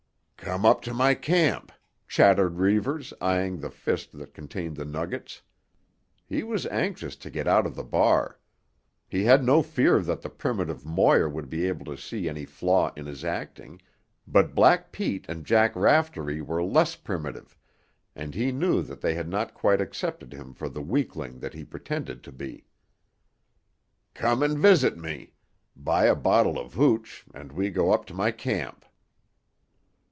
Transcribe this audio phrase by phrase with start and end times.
[0.43, 1.71] "Come up to my camp,"
[2.07, 5.43] chattered Reivers, eying the fist that contained the nuggets.
[6.25, 8.39] He was anxious to get out of the bar.
[9.07, 12.91] He had no fear that the primitive Moir would be able to see any flaw
[12.95, 13.83] in his acting,
[14.27, 17.55] but Black Pete and Jack Raftery were less primitive,
[18.15, 21.63] and he knew that they had not quite accepted him for the weakling that he
[21.63, 22.65] pretended to be.
[24.15, 25.33] "Come and visit me.
[25.75, 28.85] Buy a bottle of hooch and we go up to my camp."